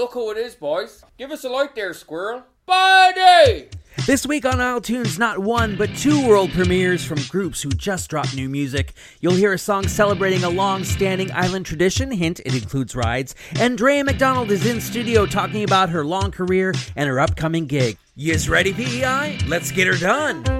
[0.00, 1.04] Look who it is, boys.
[1.18, 2.44] Give us a like there, squirrel.
[2.64, 3.68] Buddy!
[4.06, 8.08] This week on Isle Tunes, not one, but two world premieres from groups who just
[8.08, 8.94] dropped new music.
[9.20, 13.34] You'll hear a song celebrating a long standing island tradition, hint, it includes rides.
[13.58, 17.98] And Drea MacDonald is in studio talking about her long career and her upcoming gig.
[18.16, 19.38] Yes, ready, PEI?
[19.48, 20.59] Let's get her done.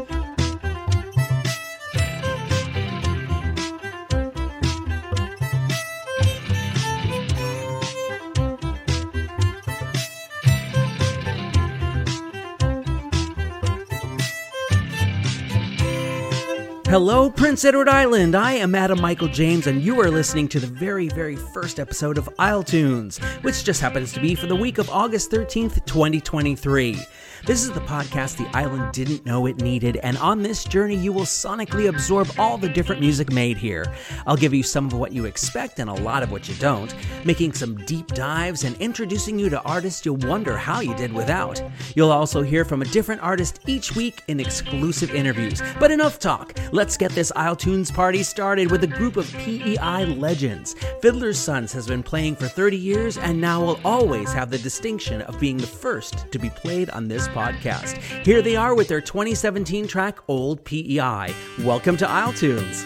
[16.90, 18.34] Hello, Prince Edward Island.
[18.34, 22.18] I am Adam Michael James, and you are listening to the very, very first episode
[22.18, 26.98] of Isle Tunes, which just happens to be for the week of August 13th, 2023.
[27.46, 31.12] This is the podcast the island didn't know it needed, and on this journey, you
[31.12, 33.86] will sonically absorb all the different music made here.
[34.26, 36.92] I'll give you some of what you expect and a lot of what you don't,
[37.24, 41.62] making some deep dives and introducing you to artists you'll wonder how you did without.
[41.94, 45.62] You'll also hear from a different artist each week in exclusive interviews.
[45.78, 46.58] But enough talk.
[46.72, 50.74] Let's get this Isle Tunes party started with a group of PEI legends.
[51.02, 55.20] Fiddler's Sons has been playing for 30 years and now will always have the distinction
[55.22, 57.98] of being the first to be played on this podcast.
[58.24, 61.34] Here they are with their 2017 track Old PEI.
[61.60, 62.84] Welcome to Isle Tunes.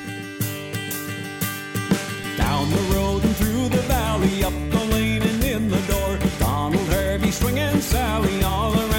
[2.37, 6.19] Down the road and through the valley, up the lane and in the door.
[6.41, 8.94] Donald Harvey swinging Sally all around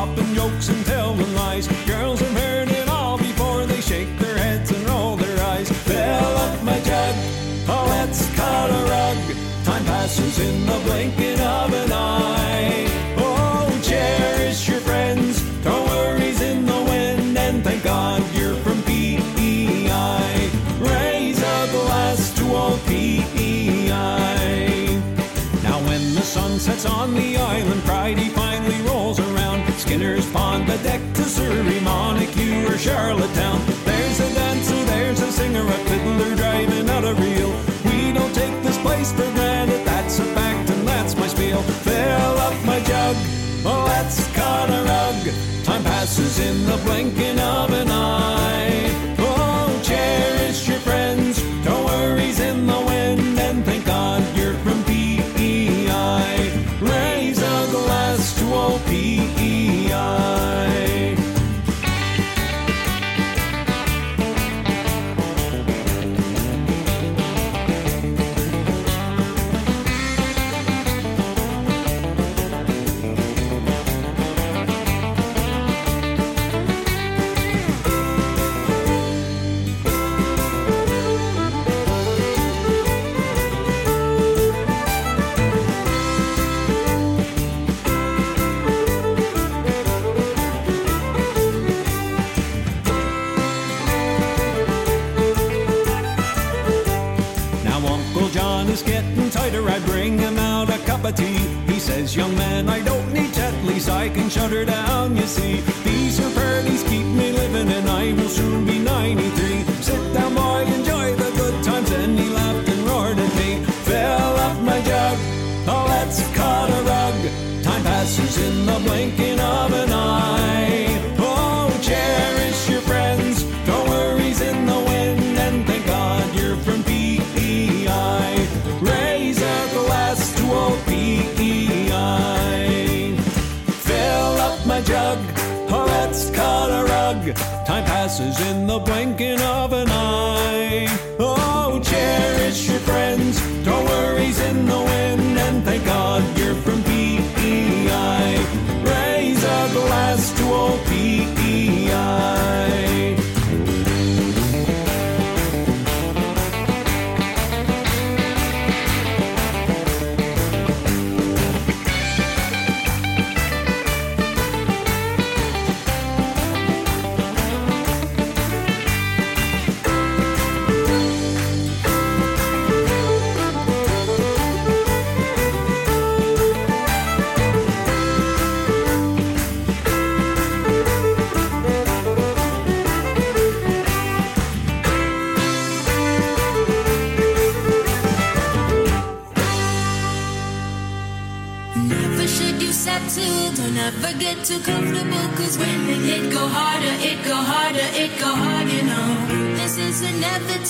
[0.00, 1.68] swapping jokes and telling lies.
[1.86, 5.70] Girls have heard it all before they shake their heads and roll their eyes.
[5.70, 7.14] Fill up my jug,
[7.68, 9.18] oh let's cut a rug.
[9.64, 12.86] Time passes in the blinking of an eye.
[13.18, 20.50] Oh, cherish your friends, throw worries in the wind, and thank God you're from PEI.
[20.80, 23.90] Raise a glass to old PEI.
[25.62, 28.29] Now when the sun sets on the island, Friday.
[30.50, 33.79] The deck to Souris, Montague or Charlottetown.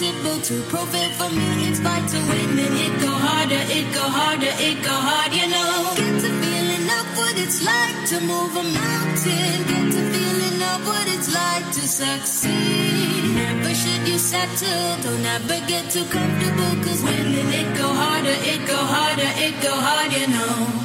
[0.00, 4.82] Inevitable to prevent from you, it's vital When it go harder it go harder, it
[4.82, 5.92] go hard, you know.
[5.96, 9.56] Get to feeling of what it's like to move a mountain.
[9.70, 13.34] Get to feeling of what it's like to succeed.
[13.34, 16.74] Never should you settle, don't ever get too comfortable.
[16.84, 20.79] Cause when it go harder, it go harder, it go hard, you know.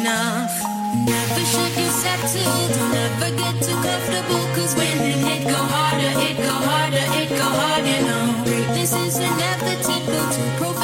[0.00, 0.54] Enough.
[1.06, 4.44] Never should you settle, don't ever get too comfortable.
[4.54, 8.44] Cause when it hit go harder, it go harder, it go hard, you know.
[8.44, 10.77] Greatness is inevitable to prove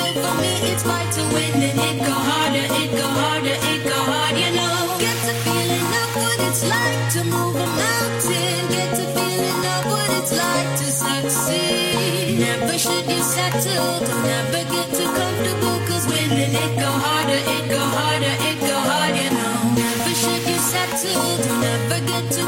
[22.36, 22.42] it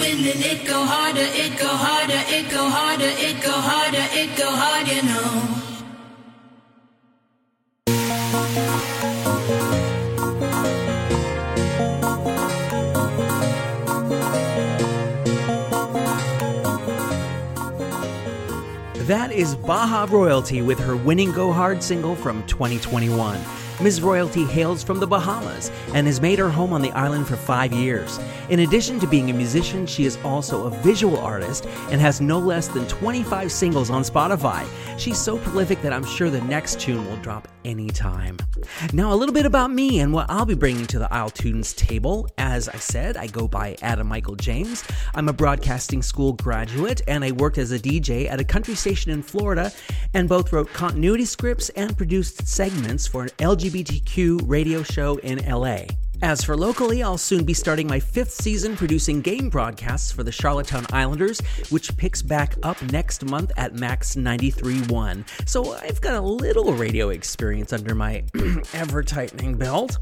[0.06, 4.50] harder, it go harder, it go harder, it go harder, it go harder, it go
[4.50, 5.57] hard, you know.
[19.08, 23.40] That is Baja Royalty with her winning Go Hard single from 2021.
[23.80, 24.02] Ms.
[24.02, 27.72] Royalty hails from the Bahamas and has made her home on the island for five
[27.72, 28.18] years.
[28.48, 32.40] In addition to being a musician, she is also a visual artist and has no
[32.40, 34.66] less than 25 singles on Spotify.
[34.98, 38.36] She's so prolific that I'm sure the next tune will drop anytime.
[38.92, 41.72] Now, a little bit about me and what I'll be bringing to the Isle Tunes
[41.74, 42.28] table.
[42.38, 44.82] As I said, I go by Adam Michael James.
[45.14, 49.12] I'm a broadcasting school graduate and I worked as a DJ at a country station
[49.12, 49.70] in Florida
[50.14, 53.30] and both wrote continuity scripts and produced segments for an
[53.68, 55.84] LGBTQ radio show in LA.
[56.20, 60.32] As for locally, I'll soon be starting my fifth season producing game broadcasts for the
[60.32, 65.24] Charlottetown Islanders, which picks back up next month at Max 93.1.
[65.48, 68.24] So I've got a little radio experience under my
[68.74, 69.98] ever tightening belt.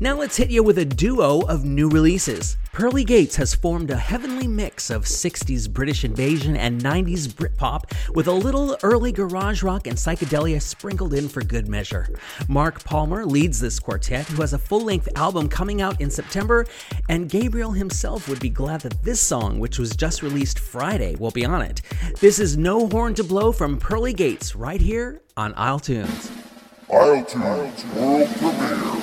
[0.00, 2.56] Now let's hit you with a duo of new releases.
[2.72, 8.28] Pearly Gates has formed a heavenly mix of 60s British invasion and 90s Britpop with
[8.28, 12.08] a little early garage rock and psychedelia sprinkled in for good measure.
[12.48, 16.64] Mark Palmer leads this quartet, who has a full length album coming out in September,
[17.10, 21.30] and Gabriel himself would be glad that this song, which was just released Friday, will
[21.30, 21.82] be on it.
[22.18, 26.30] This is No Horn to Blow from Pearly Gates right here on Isle Tunes.
[26.90, 28.99] Isle Tunes World Premiere.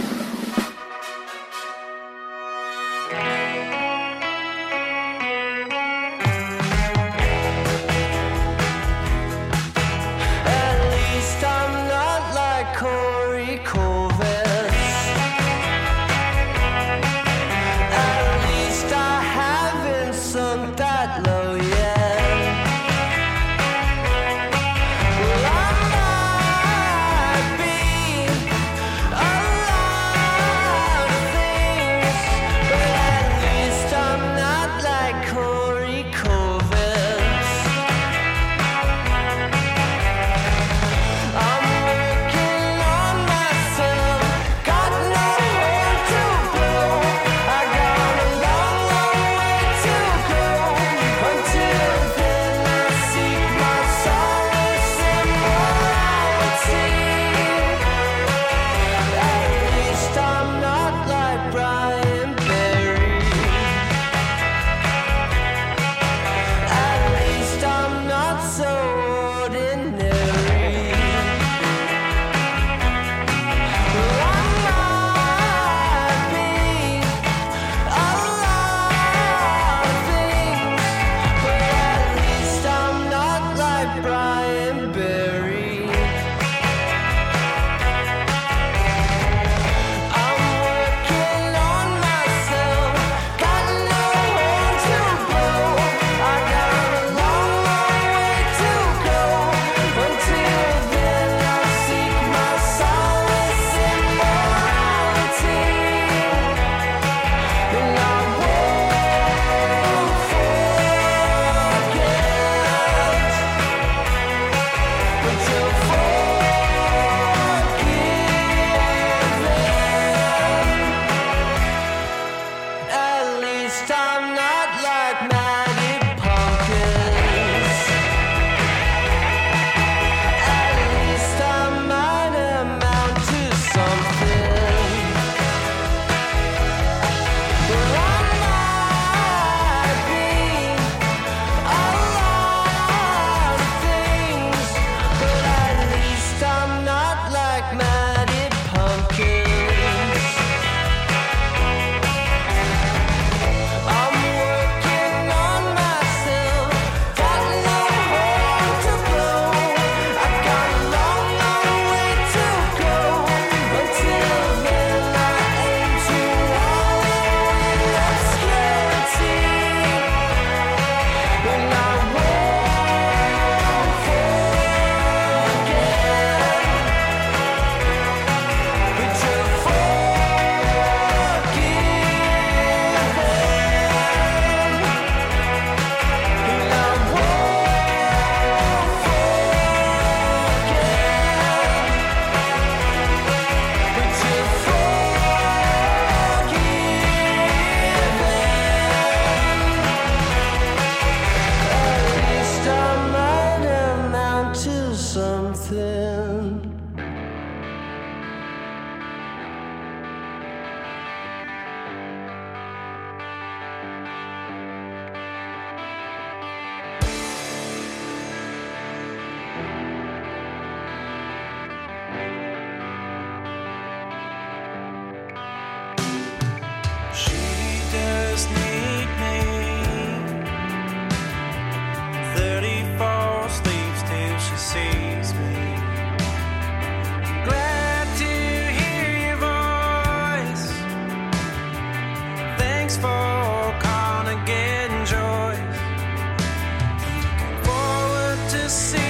[248.70, 249.07] Seeing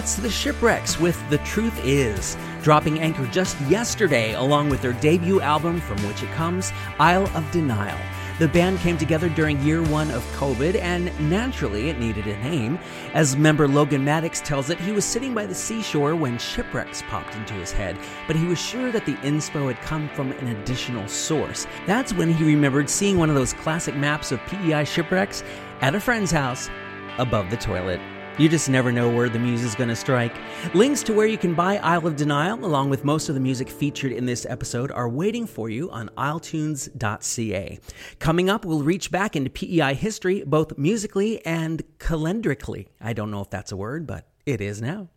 [0.00, 5.42] That's the Shipwrecks with The Truth Is, dropping anchor just yesterday along with their debut
[5.42, 7.98] album from which it comes, Isle of Denial.
[8.38, 12.78] The band came together during year one of COVID, and naturally it needed a name.
[13.12, 17.34] As member Logan Maddox tells it, he was sitting by the seashore when Shipwrecks popped
[17.34, 21.06] into his head, but he was sure that the inspo had come from an additional
[21.08, 21.66] source.
[21.86, 25.44] That's when he remembered seeing one of those classic maps of PEI shipwrecks
[25.82, 26.70] at a friend's house
[27.18, 28.00] above the toilet.
[28.38, 30.34] You just never know where the muse is going to strike.
[30.74, 33.68] Links to where you can buy Isle of Denial, along with most of the music
[33.68, 37.78] featured in this episode, are waiting for you on isletunes.ca.
[38.18, 42.86] Coming up, we'll reach back into PEI history, both musically and calendrically.
[43.00, 45.08] I don't know if that's a word, but it is now.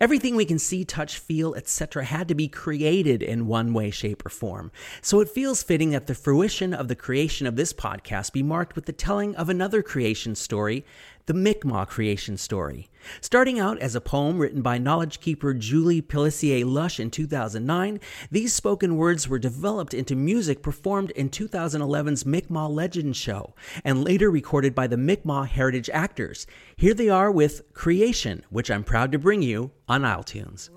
[0.00, 4.26] Everything we can see, touch, feel, etc., had to be created in one way, shape,
[4.26, 4.72] or form.
[5.00, 8.74] So it feels fitting that the fruition of the creation of this podcast be marked
[8.74, 10.84] with the telling of another creation story,
[11.26, 12.88] the Mi'kmaq creation story.
[13.20, 18.52] Starting out as a poem written by knowledge keeper Julie Pellissier Lush in 2009, these
[18.52, 24.74] spoken words were developed into music performed in 2011's Mi'kmaq Legend Show and later recorded
[24.74, 26.46] by the Mi'kmaq Heritage Actors.
[26.76, 30.70] Here they are with Creation, which I'm proud to bring you on Isle Tunes.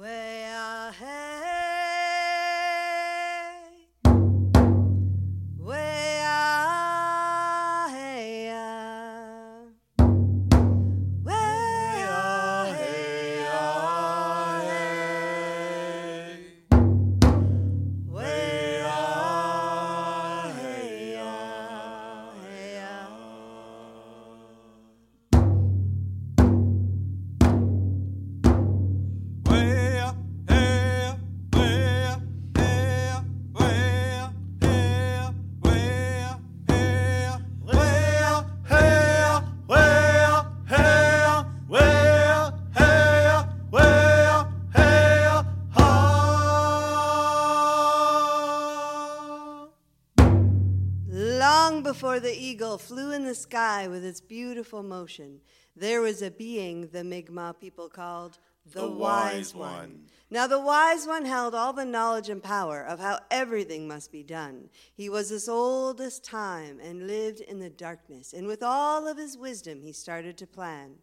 [52.20, 55.40] The eagle flew in the sky with its beautiful motion,
[55.76, 58.40] there was a being the Mi'kmaq people called
[58.74, 60.06] the, Wise One.
[60.32, 64.24] Now, the Wise One held all the knowledge and power of how everything must be
[64.24, 64.70] done.
[64.94, 69.18] He was as old as time and lived in the darkness, and with all of
[69.18, 70.96] his wisdom, he started to plan.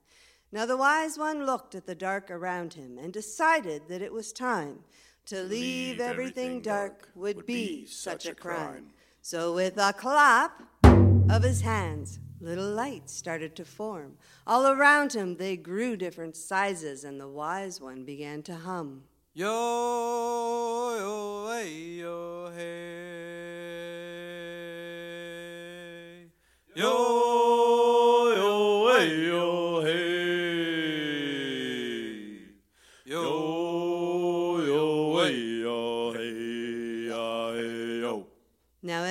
[0.51, 4.33] Now, the Wise One looked at the dark around him and decided that it was
[4.33, 4.81] time
[5.27, 8.91] to leave, everything, dark would be such a crime.
[9.23, 10.63] So, with a clap
[11.31, 14.19] of his hands, little lights started to form.
[14.47, 19.05] All around him, they grew different sizes, and the wise one began to hum.
[19.33, 19.47] Yo,
[20.99, 22.95] yo, hey, yo, hey.
[26.77, 29.54] Yo, yo, hey, yo,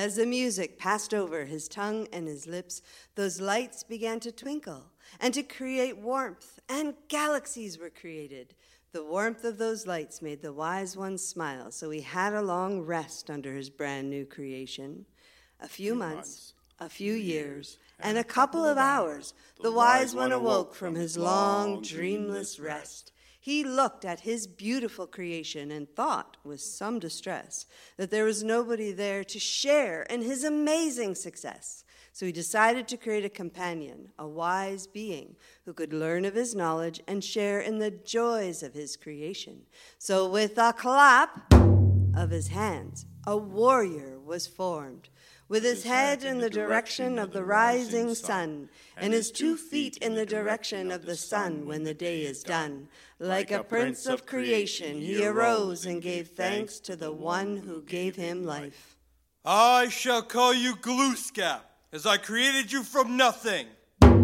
[0.04, 2.82] as the music passed over his tongue and his lips,
[3.14, 4.84] those lights began to twinkle
[5.18, 8.52] and to create warmth, and galaxies were created.
[8.92, 12.82] The warmth of those lights made the wise one smile, so he had a long
[12.82, 15.06] rest under his brand new creation.
[15.58, 20.74] A few months, a few years, and a couple of hours, the wise one awoke
[20.74, 23.10] from his long, dreamless rest.
[23.44, 27.66] He looked at his beautiful creation and thought, with some distress,
[27.98, 31.84] that there was nobody there to share in his amazing success.
[32.10, 36.54] So he decided to create a companion, a wise being, who could learn of his
[36.54, 39.66] knowledge and share in the joys of his creation.
[39.98, 41.52] So, with a clap
[42.16, 45.10] of his hands, a warrior was formed.
[45.54, 50.16] With his head in the direction of the rising sun, and his two feet in
[50.16, 52.88] the direction of the sun when the day is done.
[53.20, 58.16] Like a prince of creation, he arose and gave thanks to the one who gave
[58.16, 58.96] him life.
[59.44, 61.60] I shall call you Glooskap,
[61.92, 63.68] as I created you from nothing.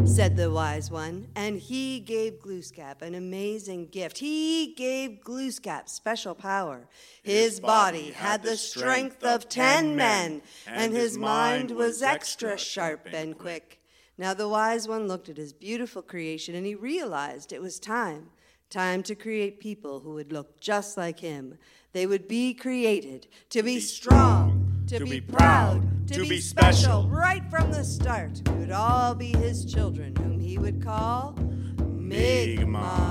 [0.07, 4.19] Said the wise one, and he gave Glooskap an amazing gift.
[4.19, 6.89] He gave Glooskap special power.
[7.23, 13.39] His body had the strength of ten men, and his mind was extra sharp and
[13.39, 13.81] quick.
[14.19, 18.31] Now the wise one looked at his beautiful creation, and he realized it was time.
[18.69, 21.59] Time to create people who would look just like him.
[21.93, 24.60] They would be created to be strong,
[24.99, 28.41] to be proud, to be special right from the start.
[28.49, 31.37] We would all be his children, whom he would call
[31.79, 33.10] Mi'kmaq.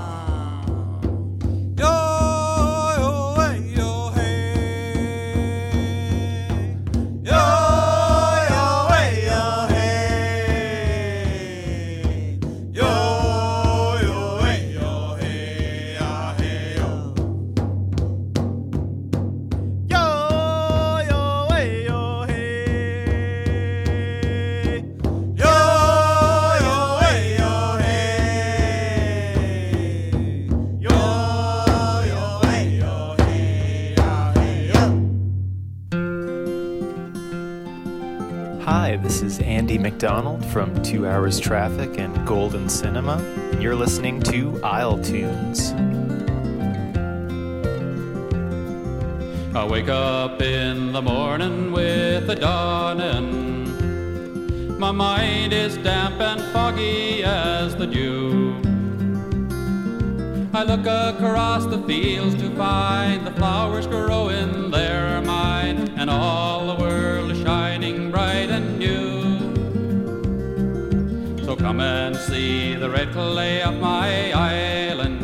[39.70, 43.18] Andy McDonald from Two Hours Traffic and Golden Cinema,
[43.52, 45.70] and you're listening to Isle Tunes.
[49.54, 53.28] I wake up in the morning with the dawning.
[54.76, 58.60] My mind is damp and foggy as the dew.
[60.52, 66.66] I look across the fields to find the flowers growing there are mine, and all
[66.66, 66.89] the world
[71.80, 75.20] come and see the red clay of my island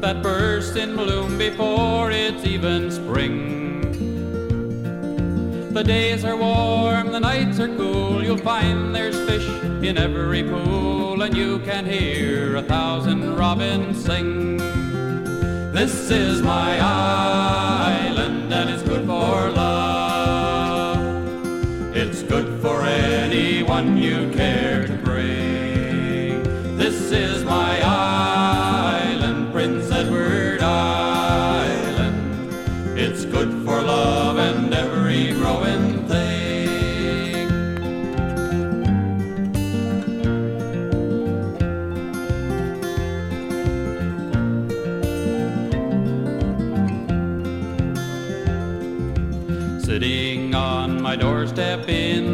[0.00, 3.80] that bursts in bloom before it's even spring.
[5.72, 8.22] The days are warm, the nights are cool.
[8.22, 9.48] You'll find there's fish
[9.82, 14.58] in every pool, and you can hear a thousand robins sing.
[15.72, 21.00] This is my island, and it's good for love.
[21.96, 24.69] It's good for anyone you care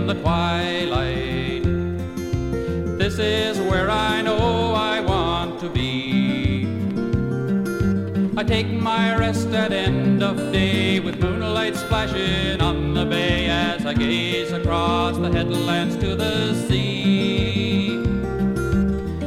[0.08, 1.64] in the twilight.
[2.98, 6.66] This is where I know I want to be.
[8.36, 13.84] I take my rest at end of day with moonlight splashing on the bay as
[13.84, 18.02] I gaze across the headlands to the sea.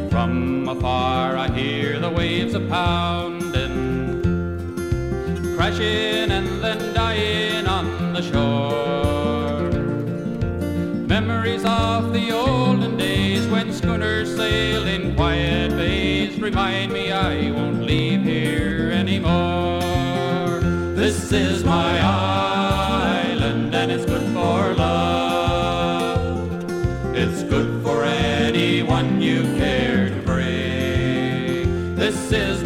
[0.10, 3.76] From afar I hear the waves a pounding,
[5.58, 8.49] crashing and then dying on the shore.
[14.50, 20.60] Sailed in quiet bays remind me I won't leave here anymore.
[21.02, 26.50] This is my island and it's good for love.
[27.16, 31.96] It's good for anyone you care to bring.
[31.96, 32.64] This is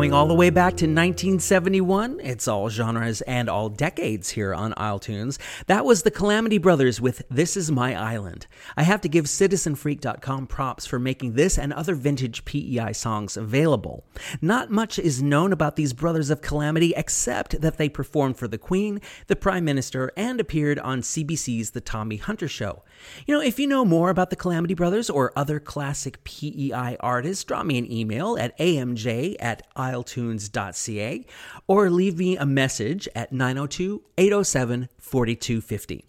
[0.00, 4.72] Going all the way back to 1971, it's all genres and all decades here on
[4.78, 5.38] Isle Tunes.
[5.66, 8.46] That was the Calamity Brothers with This Is My Island.
[8.78, 14.06] I have to give CitizenFreak.com props for making this and other vintage PEI songs available.
[14.40, 18.56] Not much is known about these Brothers of Calamity except that they performed for the
[18.56, 22.84] Queen, the Prime Minister, and appeared on CBC's The Tommy Hunter Show.
[23.26, 27.44] You know, if you know more about the Calamity Brothers or other classic PEI artists,
[27.44, 31.26] drop me an email at amj at isletunes.ca
[31.66, 36.04] or leave me a message at 902 807 4250.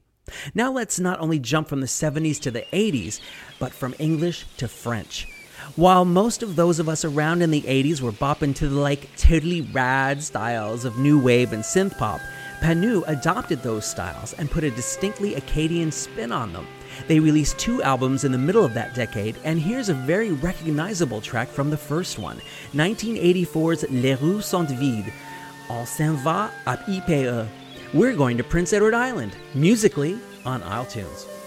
[0.53, 3.19] Now let's not only jump from the 70s to the 80s,
[3.59, 5.27] but from English to French.
[5.75, 9.15] While most of those of us around in the 80s were bopping to the like
[9.15, 12.19] totally rad styles of new wave and synth pop,
[12.61, 16.67] Panu adopted those styles and put a distinctly Acadian spin on them.
[17.07, 21.21] They released two albums in the middle of that decade, and here's a very recognizable
[21.21, 22.41] track from the first one
[22.73, 25.11] 1984's Les rues sont vides.
[25.69, 27.47] On s'en va à IPE.
[27.93, 31.40] We're going to Prince Edward Island, musically on Isle Tunes.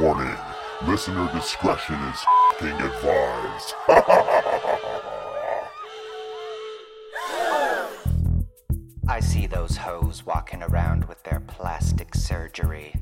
[0.00, 0.36] Warning.
[0.86, 2.24] Listener discretion is
[2.58, 3.74] fing advised.
[9.08, 12.94] I see those hoes walking around with their plastic surgery.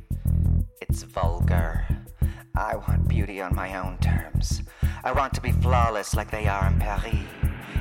[0.80, 1.86] It's vulgar.
[2.54, 4.62] I want beauty on my own terms.
[5.04, 7.14] I want to be flawless like they are in Paris,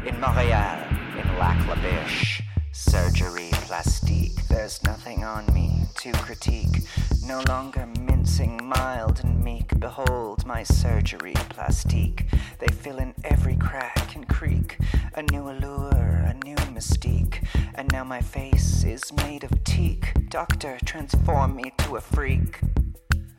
[0.06, 0.80] in Montreal,
[1.18, 2.42] in Lac La Biche.
[2.72, 6.86] Surgery, plastique, there's nothing on me to critique.
[7.26, 9.80] No longer mincing, mild and meek.
[9.80, 12.26] Behold my surgery, plastique.
[12.60, 14.78] They fill in every crack and creak.
[15.16, 17.46] A new allure, a new mystique.
[17.76, 20.14] And now my face is made of teak.
[20.30, 22.60] Doctor, transform me to a freak.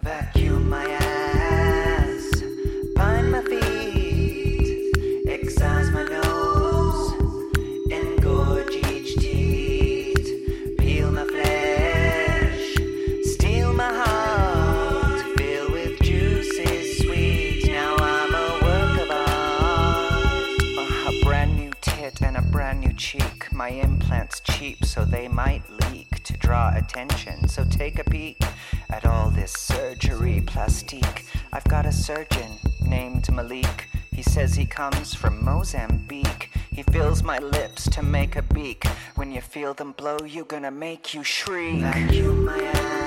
[0.01, 2.43] Vacuum my ass,
[2.97, 4.93] bind my feet,
[5.29, 6.22] excise my nose,
[23.63, 27.47] My implants cheap, so they might leak to draw attention.
[27.47, 28.43] So take a peek
[28.91, 31.27] at all this surgery plastique.
[31.53, 33.89] I've got a surgeon named Malik.
[34.11, 36.51] He says he comes from Mozambique.
[36.73, 38.85] He fills my lips to make a beak.
[39.15, 41.83] When you feel them blow, you're gonna make you shriek.
[41.83, 43.02] Vacuum my ass,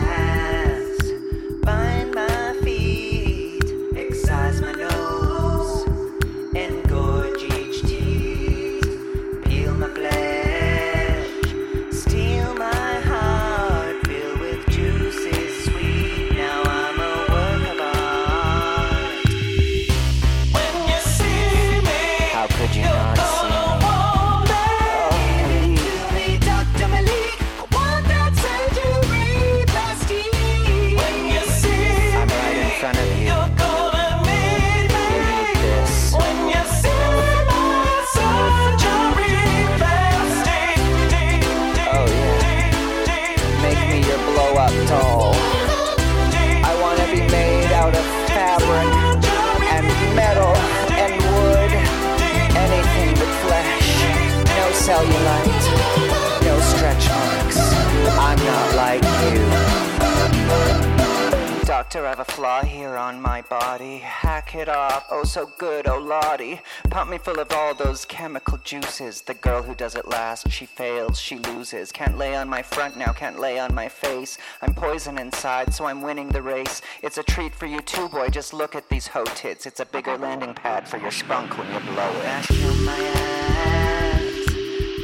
[62.45, 63.97] here on my body.
[63.97, 66.61] Hack it off, oh so good, oh Lottie.
[66.91, 69.21] Pump me full of all those chemical juices.
[69.21, 71.91] The girl who does it last, she fails, she loses.
[71.91, 74.37] Can't lay on my front now, can't lay on my face.
[74.61, 76.83] I'm poison inside, so I'm winning the race.
[77.01, 78.29] It's a treat for you too, boy.
[78.29, 79.65] Just look at these hoe tits.
[79.65, 82.23] It's a bigger landing pad for your spunk when you blow it.
[82.23, 84.53] Vacuum my ass,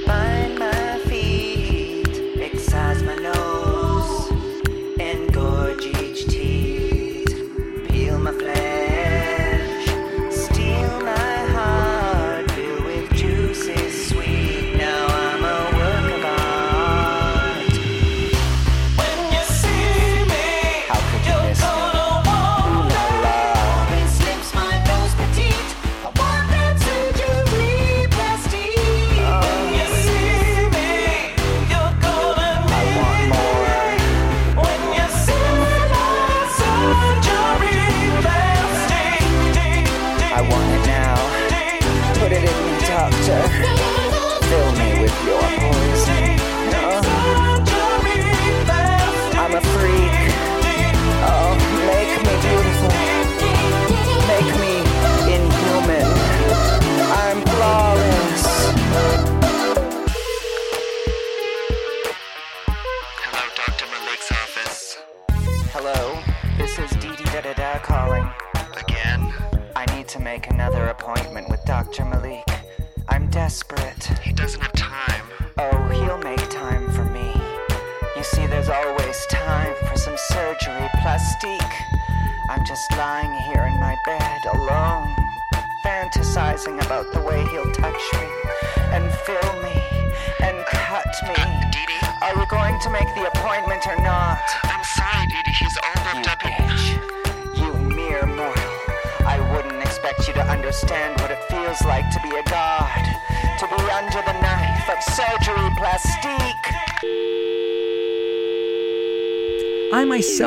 [0.06, 3.61] bind my feet, excise my nose,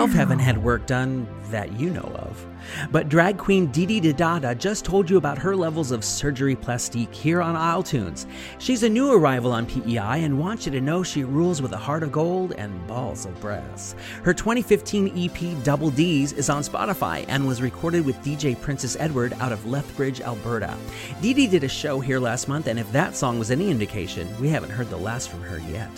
[0.05, 2.47] myself haven't had work done that you know of.
[2.93, 7.41] But drag queen Didi Dada just told you about her levels of surgery plastique here
[7.41, 8.27] on Isle Tunes.
[8.59, 11.79] She's a new arrival on PEI and wants you to know she rules with a
[11.79, 13.95] heart of gold and balls of brass.
[14.25, 19.33] Her 2015 EP Double D's is on Spotify and was recorded with DJ Princess Edward
[19.41, 20.77] out of Lethbridge, Alberta.
[21.23, 24.51] Didi did a show here last month, and if that song was any indication, we
[24.51, 25.91] haven't heard the last from her yet.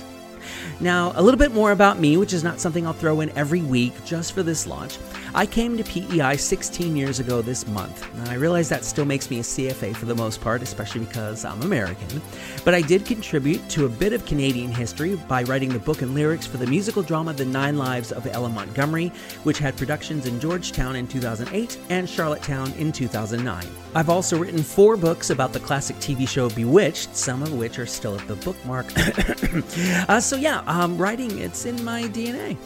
[0.81, 3.63] Now, a little bit more about me, which is not something I'll throw in every
[3.63, 4.99] week just for this launch.
[5.37, 9.31] I came to PEI 16 years ago this month, and I realize that still makes
[9.31, 12.23] me a CFA for the most part, especially because I'm American.
[12.65, 16.15] But I did contribute to a bit of Canadian history by writing the book and
[16.15, 19.09] lyrics for the musical drama The Nine Lives of Ella Montgomery,
[19.43, 23.63] which had productions in Georgetown in 2008 and Charlottetown in 2009.
[23.95, 27.85] I've also written four books about the classic TV show Bewitched, some of which are
[27.85, 28.87] still at the bookmark.
[30.09, 32.57] uh, so, yeah, um, writing, it's in my DNA.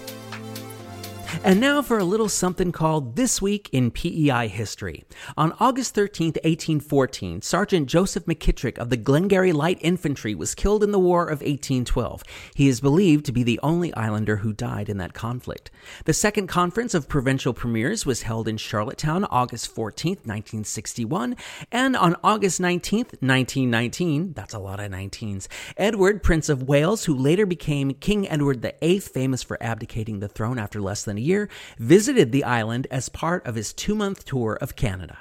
[1.44, 5.04] And now for a little something called This Week in PEI History.
[5.36, 10.90] On August 13, 1814, Sergeant Joseph McKittrick of the Glengarry Light Infantry was killed in
[10.90, 12.24] the War of 1812.
[12.54, 15.70] He is believed to be the only islander who died in that conflict.
[16.04, 21.36] The Second Conference of Provincial Premiers was held in Charlottetown August 14, 1961,
[21.70, 27.14] and on August 19, 1919, that's a lot of 19s, Edward, Prince of Wales, who
[27.14, 31.48] later became King Edward VIII, famous for abdicating the throne after less than a year,
[31.78, 35.18] visited the island as part of his two month tour of Canada.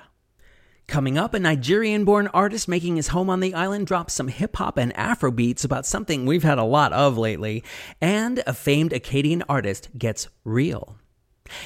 [0.87, 4.55] Coming up, a Nigerian born artist making his home on the island drops some hip
[4.55, 7.63] hop and Afro beats about something we've had a lot of lately.
[8.01, 10.97] And a famed Acadian artist gets real.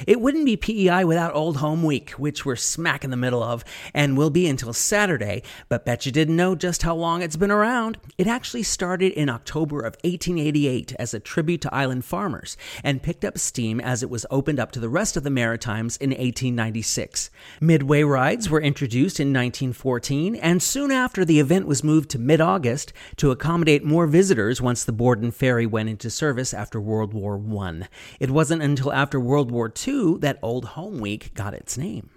[0.06, 3.64] It wouldn't be PEI without Old Home Week, which we're smack in the middle of,
[3.92, 7.50] and will be until Saturday, but bet you didn't know just how long it's been
[7.50, 7.98] around.
[8.18, 13.24] It actually started in October of 1888 as a tribute to island farmers, and picked
[13.24, 17.30] up steam as it was opened up to the rest of the Maritimes in 1896.
[17.60, 22.40] Midway rides were introduced in 1914, and soon after the event was moved to mid
[22.40, 27.40] August to accommodate more visitors once the Borden Ferry went into service after World War
[27.60, 27.88] I.
[28.20, 32.10] It wasn't until after World War II that Old Home Week got its name.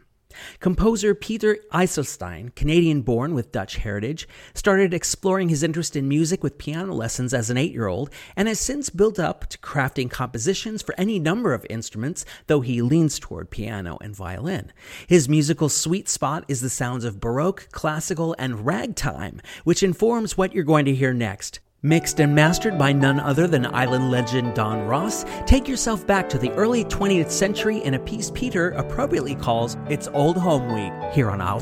[0.60, 6.58] Composer Peter Eiselstein, Canadian born with Dutch heritage, started exploring his interest in music with
[6.58, 10.82] piano lessons as an eight year old and has since built up to crafting compositions
[10.82, 14.72] for any number of instruments, though he leans toward piano and violin.
[15.08, 20.54] His musical sweet spot is the sounds of Baroque, classical, and ragtime, which informs what
[20.54, 21.60] you're going to hear next.
[21.88, 26.38] Mixed and mastered by none other than island legend Don Ross, take yourself back to
[26.38, 31.30] the early 20th century in a piece Peter appropriately calls It's Old Home Week here
[31.30, 31.62] on Isle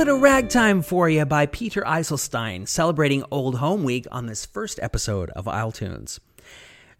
[0.00, 4.80] bit of ragtime for you by Peter Eiselstein, celebrating Old Home Week on this first
[4.80, 6.18] episode of Isle Tunes.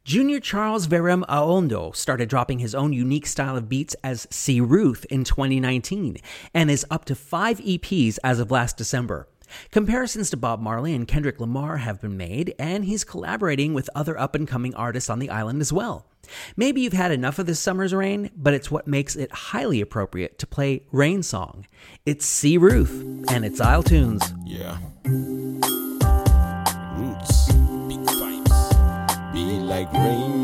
[0.05, 4.61] Junior Charles Verem Aondo started dropping his own unique style of beats as C.
[4.61, 6.19] Ruth in 2019
[6.53, 9.27] and is up to five EPs as of last December.
[9.71, 14.19] Comparisons to Bob Marley and Kendrick Lamar have been made, and he's collaborating with other
[14.19, 16.07] up and coming artists on the island as well.
[16.57, 20.39] Maybe you've had enough of this summer's rain, but it's what makes it highly appropriate
[20.39, 21.67] to play Rain Song.
[22.07, 24.33] It's Sea Ruth, and it's Isle Tunes.
[24.45, 24.79] Yeah.
[26.97, 27.53] Roots,
[27.89, 29.33] big vibes.
[29.33, 30.40] Be like rain,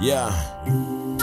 [0.00, 0.32] Yeah.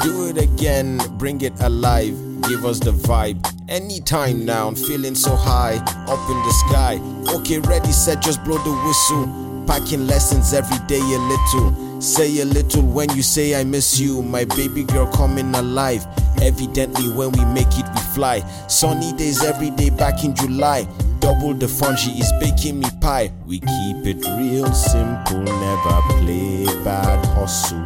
[0.03, 2.15] Do it again, bring it alive.
[2.47, 3.39] Give us the vibe.
[3.69, 5.75] Anytime now, I'm feeling so high,
[6.07, 6.99] up in the sky.
[7.35, 9.65] Okay, ready, set, just blow the whistle.
[9.67, 11.88] Packing lessons every day a little.
[11.99, 14.21] Say a little when you say I miss you.
[14.21, 16.05] My baby girl coming alive.
[16.41, 18.39] Evidently, when we make it, we fly.
[18.67, 20.87] Sunny days every day back in July.
[21.19, 23.31] Double the fun, she is baking me pie.
[23.45, 27.85] We keep it real simple, never play bad hustle.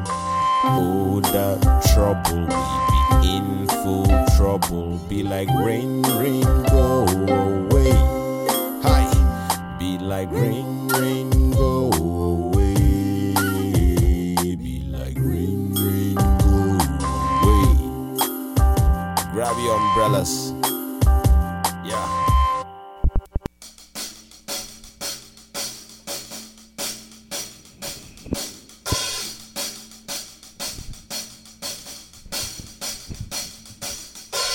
[0.65, 1.57] Oh, the
[1.93, 4.97] trouble, we be in full trouble.
[5.09, 7.91] Be like rain, rain, go away.
[8.83, 11.42] Hi, be like rain, rain,
[20.03, 20.51] umbrellas.
[21.85, 22.23] Yeah.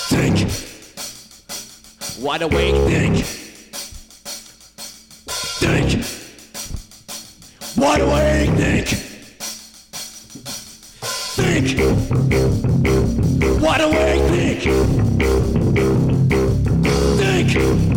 [0.09, 0.49] Think.
[2.23, 3.25] Wide awake, think.
[5.59, 6.05] Think.
[7.75, 8.87] Wide awake, think.
[11.35, 12.68] Think.
[14.55, 14.89] Think.
[17.19, 17.88] Think.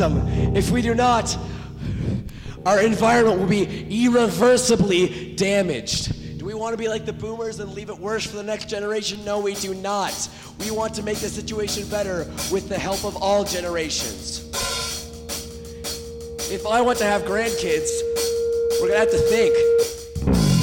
[0.00, 1.36] If we do not,
[2.64, 6.38] our environment will be irreversibly damaged.
[6.38, 8.70] Do we want to be like the boomers and leave it worse for the next
[8.70, 9.22] generation?
[9.24, 10.28] No, we do not.
[10.60, 14.48] We want to make the situation better with the help of all generations.
[16.50, 17.90] If I want to have grandkids,
[18.80, 19.54] we're gonna have to think.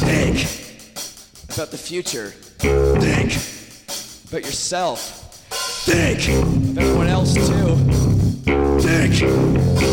[0.02, 2.32] Think about the future.
[2.58, 3.34] Think
[4.30, 5.46] about yourself.
[5.86, 7.99] Think of everyone else too
[8.90, 9.89] sick.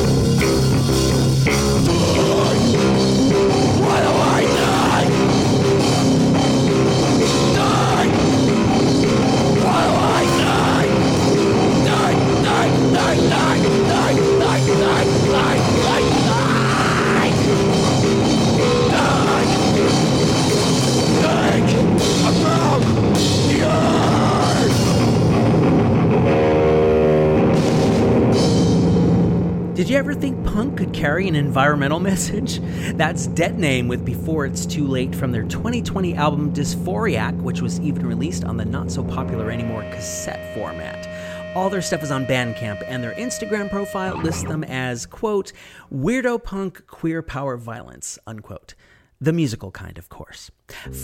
[29.86, 32.58] Did you ever think punk could carry an environmental message?
[32.96, 37.78] That's Dead Name with Before It's Too Late from their 2020 album Dysphoriac, which was
[37.78, 41.06] even released on the not so popular anymore cassette format.
[41.54, 45.52] All their stuff is on Bandcamp, and their Instagram profile lists them as, quote,
[45.94, 48.74] weirdo punk queer power violence, unquote.
[49.18, 50.50] The musical kind, of course.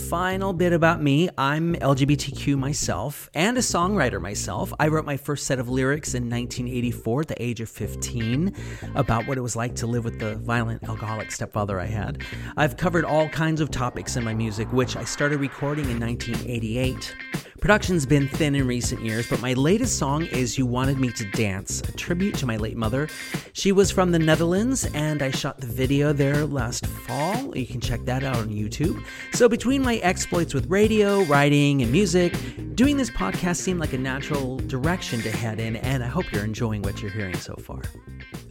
[0.09, 4.71] Final bit about me I'm LGBTQ myself and a songwriter myself.
[4.79, 8.55] I wrote my first set of lyrics in 1984 at the age of 15
[8.93, 12.21] about what it was like to live with the violent alcoholic stepfather I had.
[12.55, 17.15] I've covered all kinds of topics in my music, which I started recording in 1988.
[17.63, 21.23] Production's been thin in recent years, but my latest song is You Wanted Me to
[21.31, 23.07] Dance, a tribute to my late mother.
[23.53, 27.57] She was from the Netherlands, and I shot the video there last fall.
[27.57, 29.01] You can check that out on YouTube.
[29.31, 32.35] So, between my exploits with radio, writing, and music,
[32.75, 36.43] doing this podcast seemed like a natural direction to head in, and I hope you're
[36.43, 37.81] enjoying what you're hearing so far.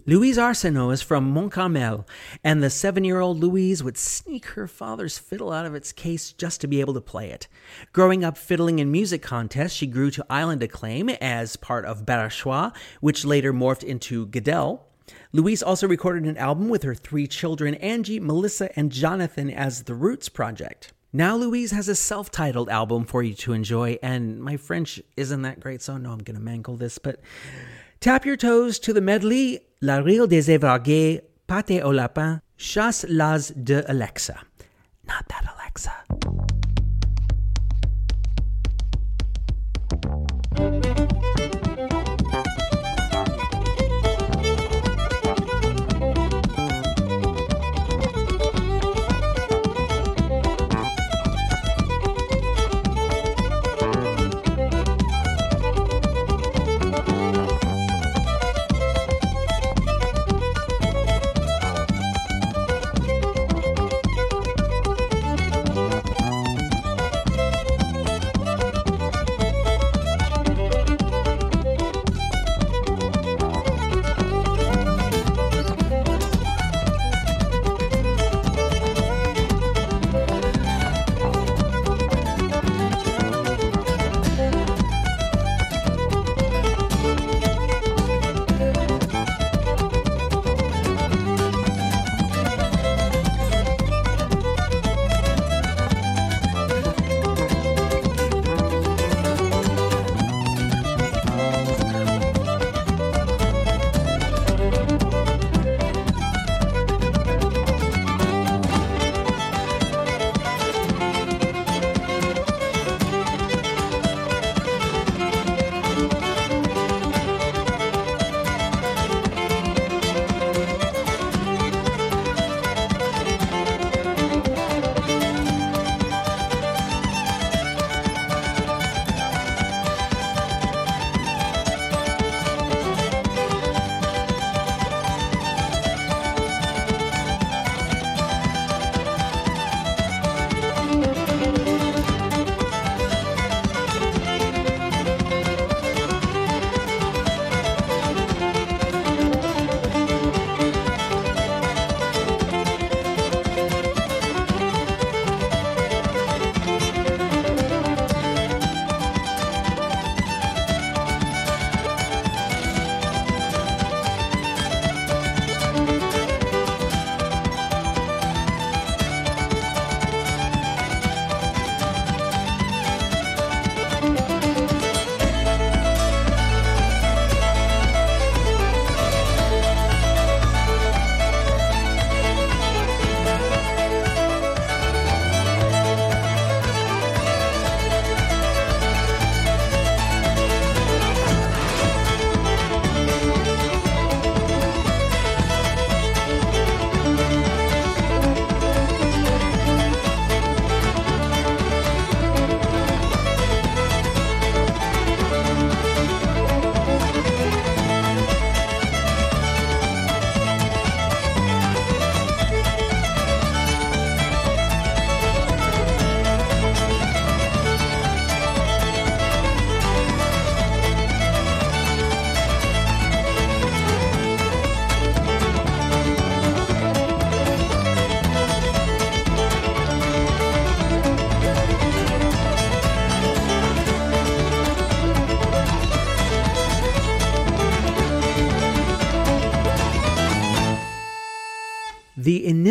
[0.05, 2.09] Louise Arsenault is from Mont-Carmel,
[2.43, 6.33] and the seven year old Louise would sneak her father's fiddle out of its case
[6.33, 7.47] just to be able to play it.
[7.93, 12.75] Growing up fiddling in music contests, she grew to island acclaim as part of Barachois,
[13.01, 14.81] which later morphed into Gadelle.
[15.31, 19.95] Louise also recorded an album with her three children, Angie, Melissa, and Jonathan, as the
[19.95, 20.93] Roots Project.
[21.13, 25.61] Now Louise has a self-titled album for you to enjoy, and my French isn't that
[25.61, 27.21] great, so know I'm gonna mangle this, but
[28.03, 33.53] tap your toes to the medley La Rille des Évargués, Pâté au Lapin, Chasse las
[33.55, 34.35] de Alexa.
[35.07, 35.93] Not that Alexa.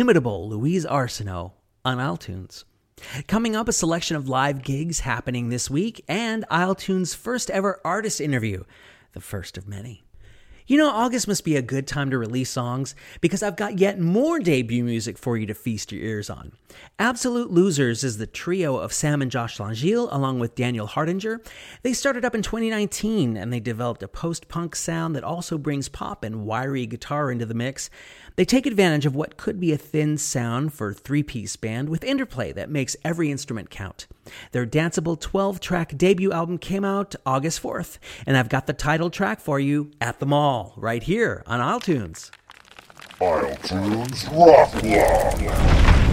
[0.02, 1.52] Inimitable Louise Arsenault
[1.84, 2.64] on Isle Tunes.
[3.28, 7.80] Coming up, a selection of live gigs happening this week and Isle Tunes' first ever
[7.84, 8.64] artist interview,
[9.12, 10.02] the first of many.
[10.66, 14.00] You know, August must be a good time to release songs because I've got yet
[14.00, 16.52] more debut music for you to feast your ears on.
[16.98, 21.42] Absolute Losers is the trio of Sam and Josh Langille along with Daniel Hardinger.
[21.82, 25.88] They started up in 2019 and they developed a post punk sound that also brings
[25.88, 27.90] pop and wiry guitar into the mix.
[28.36, 32.04] They take advantage of what could be a thin sound for three piece band with
[32.04, 34.06] interplay that makes every instrument count.
[34.52, 39.10] Their danceable 12 track debut album came out August 4th, and I've got the title
[39.10, 42.30] track for you at the mall right here on Isle Tunes.
[43.20, 46.11] iTunes Rock Block.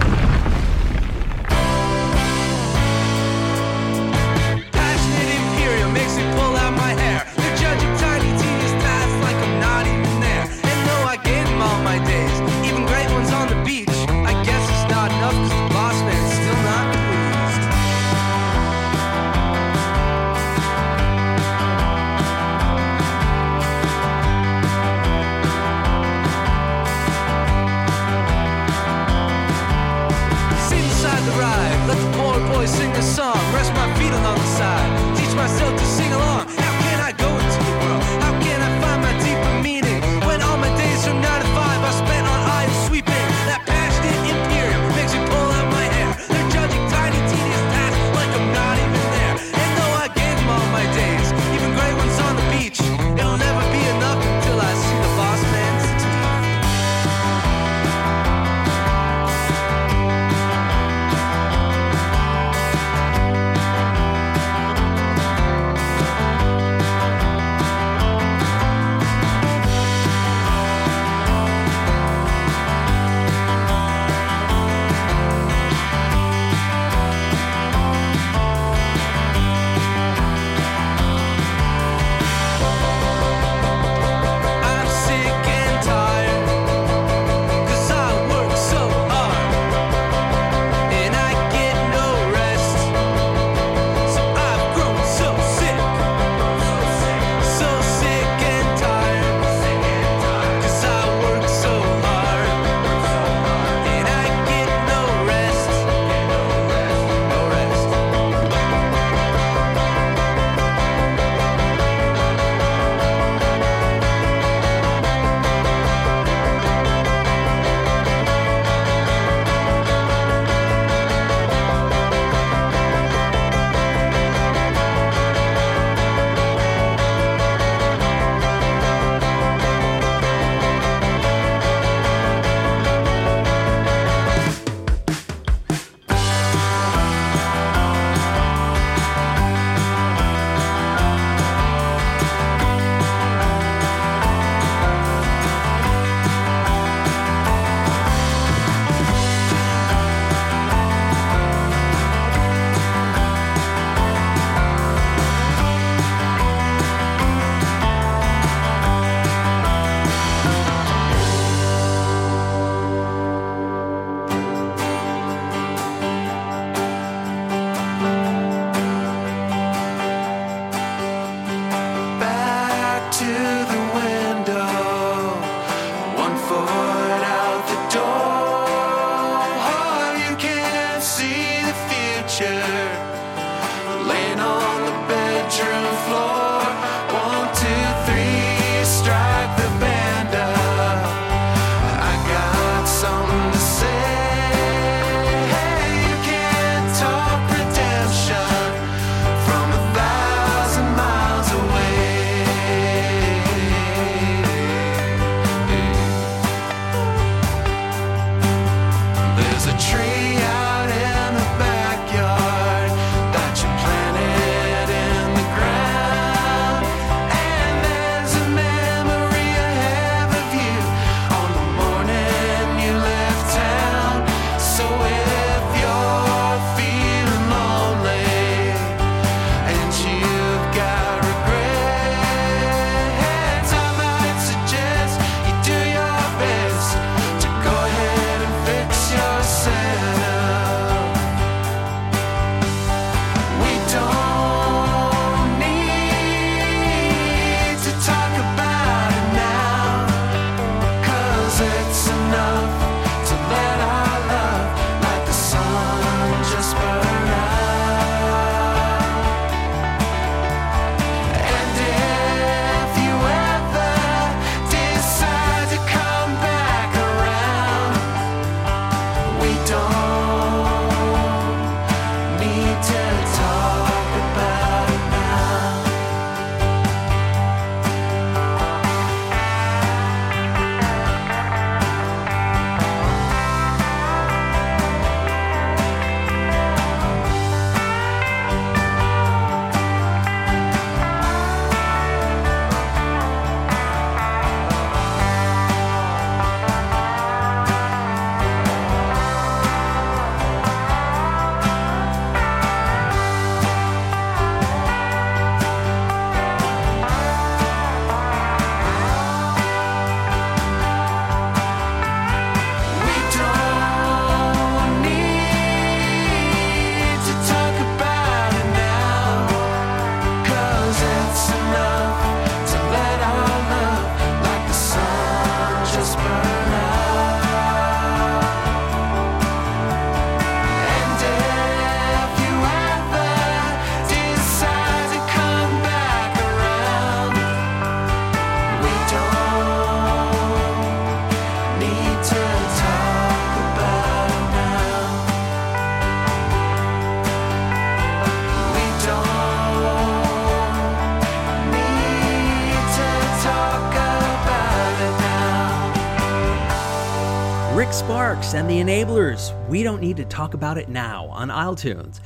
[358.52, 359.68] And the Enablers.
[359.68, 362.20] We don't need to talk about it now on Isle Tunes.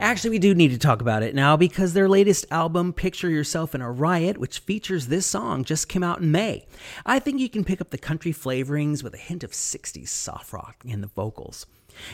[0.00, 3.74] Actually, we do need to talk about it now because their latest album, Picture Yourself
[3.74, 6.66] in a Riot, which features this song, just came out in May.
[7.04, 10.50] I think you can pick up the country flavorings with a hint of 60s soft
[10.54, 11.66] rock in the vocals.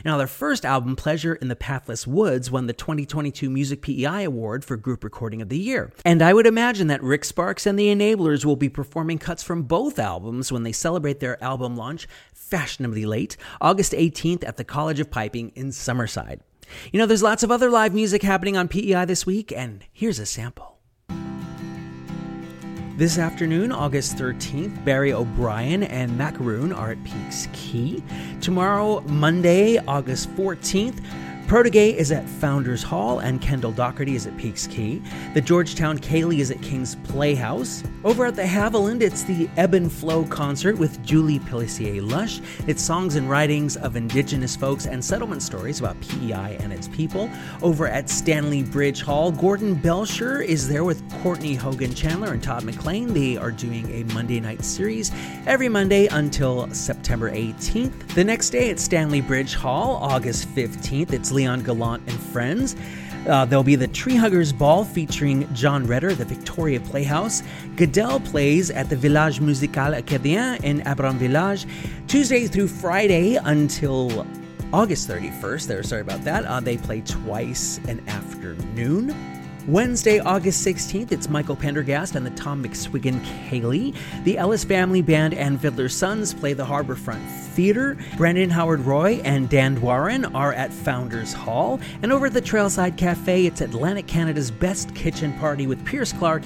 [0.05, 4.65] Now, their first album, Pleasure in the Pathless Woods, won the 2022 Music PEI Award
[4.65, 5.93] for Group Recording of the Year.
[6.05, 9.63] And I would imagine that Rick Sparks and the Enablers will be performing cuts from
[9.63, 12.09] both albums when they celebrate their album launch,
[12.53, 16.41] fashionably late, August 18th at the College of Piping in Summerside.
[16.93, 20.19] You know, there's lots of other live music happening on PEI this week, and here's
[20.19, 20.77] a sample.
[22.99, 28.03] This afternoon, August 13th, Barry O'Brien and Macaroon are at Peakes Quay.
[28.43, 31.03] Tomorrow, Monday, August 14th,
[31.47, 35.03] Protege is at Founders Hall and Kendall Doherty is at Peakes Quay.
[35.35, 37.83] The Georgetown Ceilidh is at King's Playhouse.
[38.05, 42.41] Over at the Haviland, it's the Ebb and Flow concert with Julie Pellissier Lush.
[42.67, 47.29] It's songs and writings of Indigenous folks and settlement stories about PEI and its people.
[47.61, 52.65] Over at Stanley Bridge Hall, Gordon Belcher is there with Courtney Hogan Chandler and Todd
[52.65, 53.13] McLean.
[53.13, 55.13] They are doing a Monday night series
[55.47, 58.15] every Monday until September 18th.
[58.15, 62.77] The next day at Stanley Bridge Hall, August 15th, it's Leon Gallant and Friends.
[63.29, 67.43] Uh, there'll be the Tree Huggers Ball featuring John Redder the Victoria Playhouse.
[67.77, 71.67] Gadelle plays at the Village Musical Acadien in Abram Village
[72.09, 74.27] Tuesday through Friday until
[74.73, 75.67] August 31st.
[75.67, 76.45] There, sorry about that.
[76.47, 79.32] Uh, they play twice an afternoon.
[79.69, 83.95] Wednesday, August 16th, it's Michael Pendergast and the Tom McSwiggan Ceilidh.
[84.25, 87.97] The Ellis Family Band and Fiddler's Sons play the Harborfront Theater.
[88.17, 91.79] Brandon Howard Roy and Dan Dwarin are at Founders Hall.
[92.03, 96.43] And over at the Trailside Cafe, it's Atlantic Canada's best kitchen party with Pierce Clark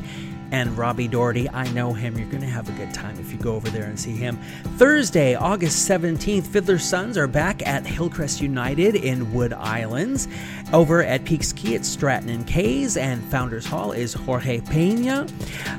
[0.52, 1.48] and Robbie Doherty.
[1.50, 2.16] I know him.
[2.16, 4.38] You're going to have a good time if you go over there and see him.
[4.76, 10.28] Thursday, August 17th, Fiddler's Sons are back at Hillcrest United in Wood Islands.
[10.72, 15.26] Over at Peakes Quay, it's Stratton and Kays, and Founders Hall is Jorge Pena.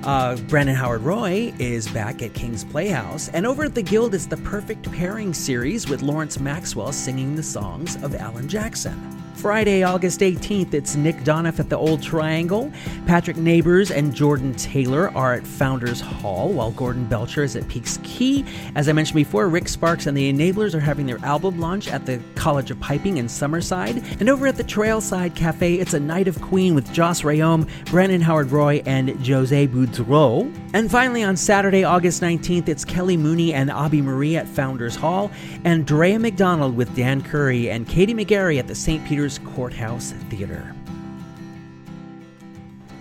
[0.03, 3.29] Uh, Brandon Howard Roy is back at King's Playhouse.
[3.29, 7.43] And over at the Guild, it's the Perfect Pairing series with Lawrence Maxwell singing the
[7.43, 9.26] songs of Alan Jackson.
[9.37, 12.71] Friday, August 18th, it's Nick Donoff at the Old Triangle.
[13.05, 17.99] Patrick Neighbors and Jordan Taylor are at Founders Hall, while Gordon Belcher is at Peakes
[18.01, 18.43] Quay.
[18.73, 22.07] As I mentioned before, Rick Sparks and the Enablers are having their album launch at
[22.07, 24.03] the College of Piping in Summerside.
[24.19, 28.21] And over at the Trailside Cafe, it's a Night of Queen with Joss Rayom, Brandon
[28.21, 30.51] Howard Roy, and Jose Boudreau.
[30.73, 35.29] And finally, on Saturday, August 19th, it's Kelly Mooney and Abby Marie at Founders Hall,
[35.63, 39.05] and Drea MacDonald with Dan Curry and Katie McGarry at the St.
[39.05, 40.73] Peter's Courthouse Theater.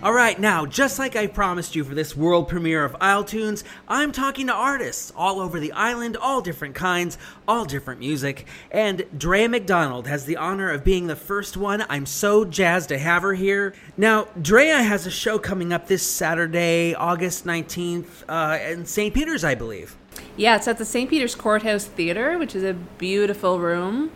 [0.03, 3.63] All right, now, just like I promised you for this world premiere of Isle Tunes,
[3.87, 7.17] I'm talking to artists all over the island, all different kinds,
[7.47, 8.45] all different music.
[8.69, 11.83] And Drea MacDonald has the honor of being the first one.
[11.89, 13.73] I'm so jazzed to have her here.
[13.97, 19.13] Now, Drea has a show coming up this Saturday, August 19th, uh, in St.
[19.13, 19.95] Peter's, I believe.
[20.35, 21.09] Yeah, it's at the St.
[21.09, 24.11] Peter's Courthouse Theater, which is a beautiful room.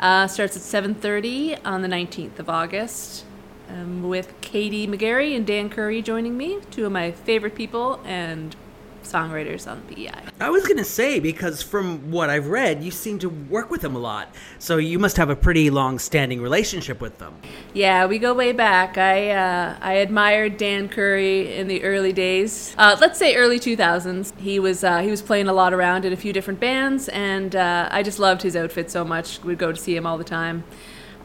[0.00, 3.26] Uh, starts at 7.30 on the 19th of August
[3.68, 8.56] um, with Katie McGarry and Dan Curry joining me, two of my favorite people and
[9.02, 10.10] songwriters on PEI.
[10.40, 13.80] I was going to say, because from what I've read, you seem to work with
[13.80, 14.34] them a lot.
[14.58, 17.34] So you must have a pretty long standing relationship with them.
[17.74, 18.98] Yeah, we go way back.
[18.98, 22.74] I, uh, I admired Dan Curry in the early days.
[22.78, 24.38] Uh, let's say early 2000s.
[24.38, 27.54] He was, uh, he was playing a lot around in a few different bands, and
[27.54, 29.42] uh, I just loved his outfit so much.
[29.42, 30.64] We'd go to see him all the time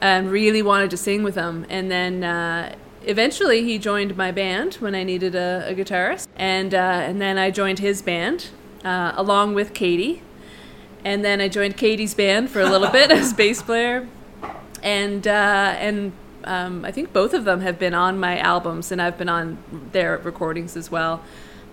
[0.02, 1.66] and really wanted to sing with him.
[1.70, 2.76] And then uh,
[3.06, 7.38] eventually he joined my band when I needed a, a guitarist, and uh, and then
[7.38, 8.50] I joined his band
[8.84, 10.22] uh, along with Katie,
[11.04, 14.08] and then I joined Katie's band for a little bit as bass player,
[14.84, 16.12] and uh, and.
[16.48, 19.58] Um, I think both of them have been on my albums, and I've been on
[19.94, 21.24] their recordings as well.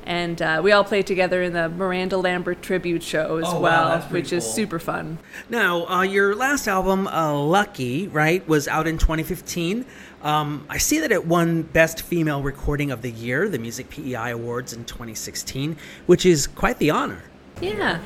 [0.05, 3.89] And uh, we all played together in the Miranda Lambert tribute show as Oh, well,
[3.89, 5.19] that's pretty which is super fun.
[5.49, 9.85] Now, uh, your last album, uh, Lucky, right, was out in 2015.
[10.23, 14.31] Um, I see that it won Best Female Recording of the Year, the Music PEI
[14.31, 15.77] Awards in 2016,
[16.07, 17.23] which is quite the honor.
[17.61, 18.01] Yeah.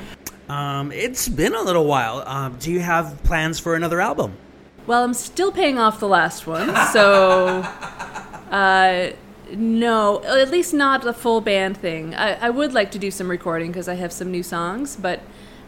[0.49, 2.23] Um, it's been a little while.
[2.25, 4.37] Um, do you have plans for another album?
[4.85, 7.59] Well, I'm still paying off the last one, so
[8.51, 9.09] uh,
[9.55, 12.13] no, at least not a full band thing.
[12.15, 15.21] I, I would like to do some recording because I have some new songs, but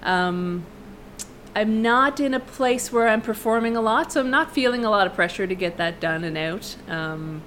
[0.03, 0.65] um,
[1.55, 4.89] I'm not in a place where I'm performing a lot, so I'm not feeling a
[4.89, 6.75] lot of pressure to get that done and out.
[6.87, 7.41] Um,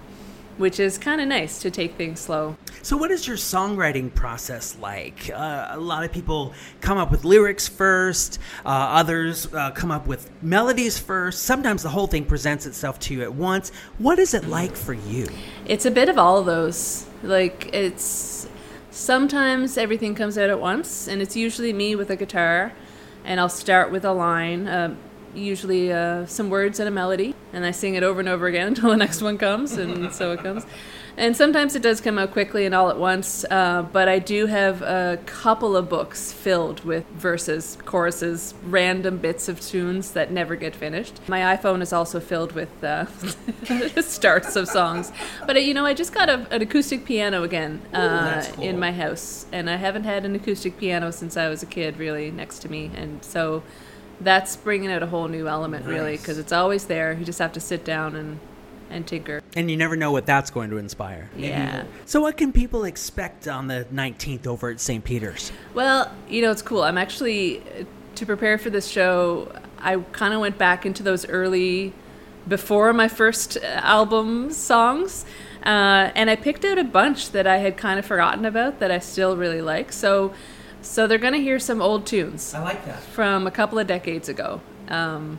[0.58, 2.56] which is kind of nice to take things slow.
[2.82, 5.30] So, what is your songwriting process like?
[5.32, 10.06] Uh, a lot of people come up with lyrics first, uh, others uh, come up
[10.06, 11.44] with melodies first.
[11.44, 13.70] Sometimes the whole thing presents itself to you at once.
[13.98, 15.26] What is it like for you?
[15.66, 17.06] It's a bit of all of those.
[17.22, 18.48] Like, it's
[18.90, 22.72] sometimes everything comes out at once, and it's usually me with a guitar,
[23.24, 24.94] and I'll start with a line, uh,
[25.34, 28.68] usually uh, some words and a melody, and I sing it over and over again
[28.68, 30.66] until the next one comes, and so it comes.
[31.16, 34.46] And sometimes it does come out quickly and all at once, uh, but I do
[34.46, 40.56] have a couple of books filled with verses, choruses, random bits of tunes that never
[40.56, 41.20] get finished.
[41.28, 43.04] My iPhone is also filled with uh,
[44.00, 45.12] starts of songs.
[45.46, 48.64] But uh, you know, I just got a, an acoustic piano again uh, that's cool.
[48.64, 51.98] in my house, and I haven't had an acoustic piano since I was a kid,
[51.98, 52.90] really, next to me.
[52.94, 53.62] And so
[54.22, 57.12] that's bringing out a whole new element, really, because it's always there.
[57.12, 58.38] You just have to sit down and,
[58.90, 59.42] and tinker.
[59.54, 61.30] And you never know what that's going to inspire.
[61.36, 61.84] Yeah.
[62.06, 65.04] So, what can people expect on the 19th over at St.
[65.04, 65.52] Peter's?
[65.74, 66.82] Well, you know, it's cool.
[66.82, 71.28] I'm actually, uh, to prepare for this show, I kind of went back into those
[71.28, 71.92] early,
[72.46, 75.24] before my first uh, album songs.
[75.64, 78.90] Uh, and I picked out a bunch that I had kind of forgotten about that
[78.90, 79.92] I still really like.
[79.92, 80.34] So,
[80.82, 82.54] so they're going to hear some old tunes.
[82.54, 83.00] I like that.
[83.00, 85.38] From a couple of decades ago, um,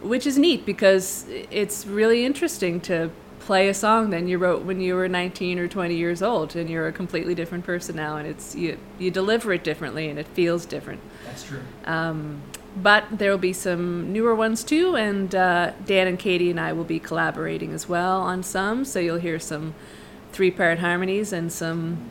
[0.00, 3.10] which is neat because it's really interesting to
[3.40, 6.68] play a song that you wrote when you were 19 or 20 years old, and
[6.68, 10.26] you're a completely different person now, and it's you you deliver it differently, and it
[10.28, 11.00] feels different.
[11.24, 11.60] That's true.
[11.84, 12.42] Um,
[12.76, 16.72] but there will be some newer ones too, and uh, Dan and Katie and I
[16.72, 18.84] will be collaborating as well on some.
[18.84, 19.74] So you'll hear some
[20.32, 22.10] three-part harmonies and some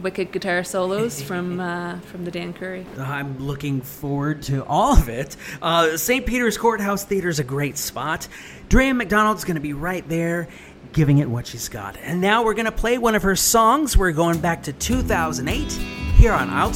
[0.00, 2.86] wicked guitar solos from uh, from the Dan Curry.
[2.98, 5.36] I'm looking forward to all of it.
[5.60, 6.24] Uh, St.
[6.26, 8.28] Peter's Courthouse Theater is a great spot.
[8.68, 10.48] Drea MacDonald's going to be right there
[10.92, 11.96] giving it what she's got.
[11.98, 13.96] And now we're going to play one of her songs.
[13.96, 15.72] We're going back to 2008
[16.16, 16.72] here on Isle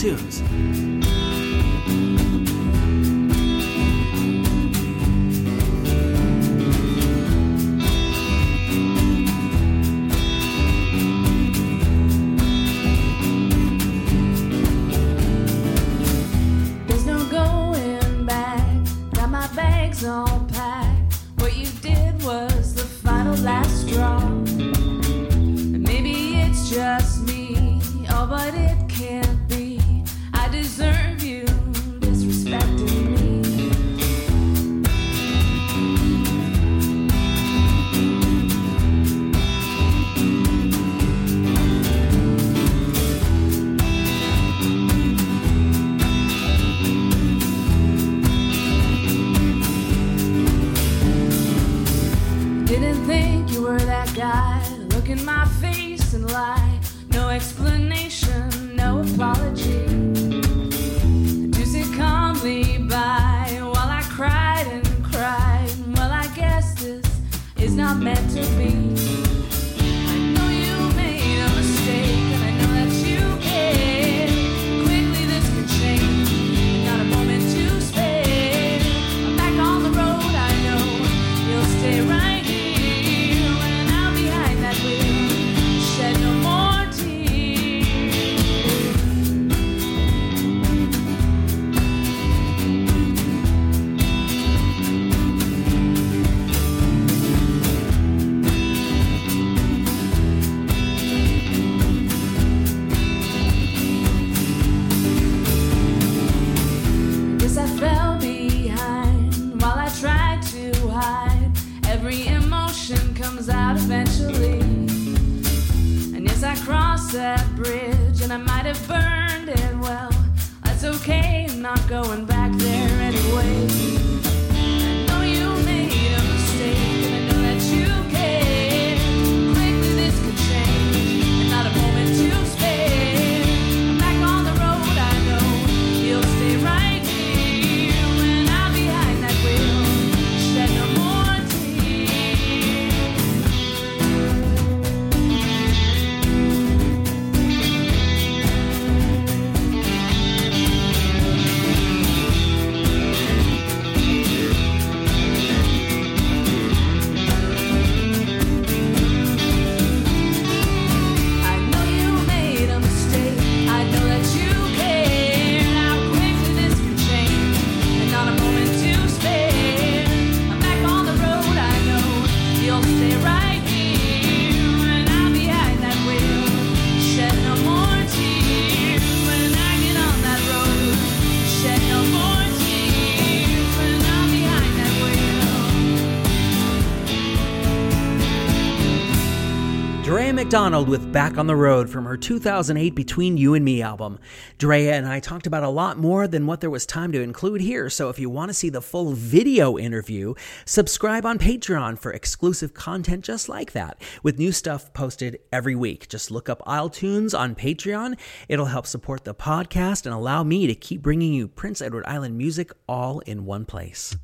[190.53, 194.19] MacDonald with Back on the Road from her 2008 Between You and Me album.
[194.59, 197.63] Drea and I talked about a lot more than what there was time to include
[197.63, 200.35] here, so if you want to see the full video interview,
[200.67, 206.07] subscribe on Patreon for exclusive content just like that, with new stuff posted every week.
[206.07, 208.19] Just look up Isle Tunes on Patreon.
[208.47, 212.37] It'll help support the podcast and allow me to keep bringing you Prince Edward Island
[212.37, 214.15] music all in one place.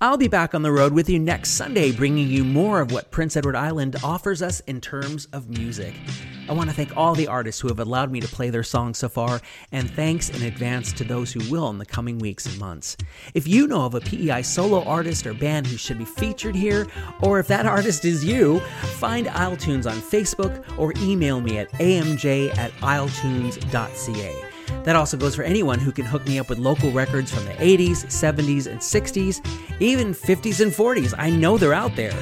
[0.00, 3.10] I'll be back on the road with you next Sunday, bringing you more of what
[3.10, 5.94] Prince Edward Island offers us in terms of music.
[6.48, 8.98] I want to thank all the artists who have allowed me to play their songs
[8.98, 9.40] so far,
[9.70, 12.96] and thanks in advance to those who will in the coming weeks and months.
[13.34, 16.86] If you know of a PEI solo artist or band who should be featured here,
[17.22, 18.60] or if that artist is you,
[18.98, 24.47] find Isle Tunes on Facebook or email me at amj at isletunes.ca.
[24.84, 27.52] That also goes for anyone who can hook me up with local records from the
[27.52, 29.44] 80s, 70s, and 60s,
[29.80, 31.14] even 50s and 40s.
[31.16, 32.14] I know they're out there.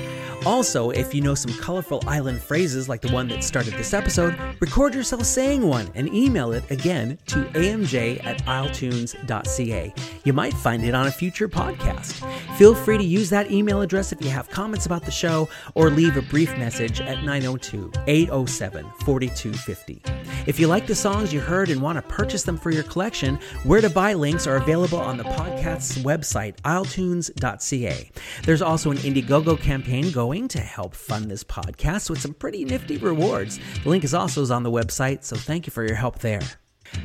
[0.47, 4.39] Also, if you know some colorful island phrases like the one that started this episode,
[4.61, 9.93] record yourself saying one and email it again to amj at isletunes.ca.
[10.23, 12.25] You might find it on a future podcast.
[12.57, 15.91] Feel free to use that email address if you have comments about the show or
[15.91, 20.01] leave a brief message at 902 807 4250.
[20.47, 23.41] If you like the songs you heard and want to purchase them for your collection,
[23.65, 28.11] where to buy links are available on the podcast's website, isletunes.ca.
[28.45, 32.99] There's also an Indiegogo campaign going to help fund this podcast with some pretty nifty
[32.99, 33.59] rewards.
[33.83, 36.43] The link is also on the website, so thank you for your help there.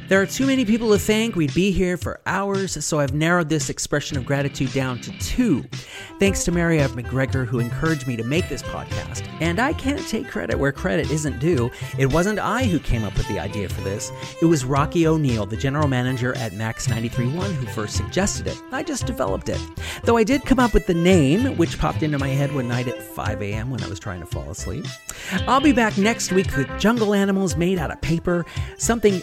[0.08, 1.36] There are too many people to thank.
[1.36, 5.64] We'd be here for hours, so I've narrowed this expression of gratitude down to two.
[6.20, 6.92] Thanks to Mary F.
[6.92, 9.26] McGregor, who encouraged me to make this podcast.
[9.40, 11.72] And I can't take credit where credit isn't due.
[11.98, 14.12] It wasn't I who came up with the idea for this.
[14.42, 18.62] It was Rocky O'Neill, the general manager at Max 93.1, who first suggested it.
[18.72, 19.60] I just developed it.
[20.04, 22.90] Though I did come up with the name, which popped into my head one night
[22.90, 23.70] at 5 a.m.
[23.70, 24.86] when I was trying to fall asleep.
[25.48, 28.46] I'll be back next week with jungle animals made out of paper,
[28.78, 29.22] something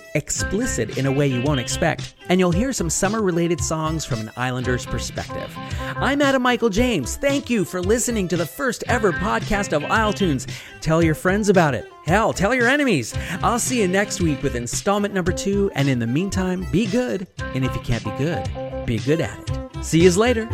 [0.48, 4.18] explicit in a way you won't expect, and you'll hear some summer related songs from
[4.20, 5.54] an Islander's perspective.
[5.78, 7.16] I'm Adam Michael James.
[7.16, 10.46] Thank you for listening to the first ever podcast of Isle Tunes.
[10.80, 11.86] Tell your friends about it.
[12.06, 13.14] Hell, tell your enemies.
[13.42, 17.26] I'll see you next week with installment number two, and in the meantime, be good.
[17.54, 19.84] And if you can't be good, be good at it.
[19.84, 20.48] See yous later.